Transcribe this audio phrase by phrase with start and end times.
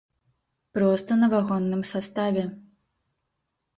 [0.77, 2.43] Проста на вагонным саставе.